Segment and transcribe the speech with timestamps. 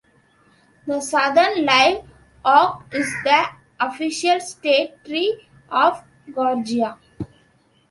[0.87, 2.01] The southern live
[2.43, 3.45] oak is the
[3.79, 6.97] official state tree of Georgia.